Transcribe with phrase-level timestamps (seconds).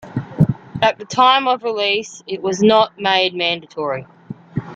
[0.81, 4.07] At the time of release, it was not made mandatory.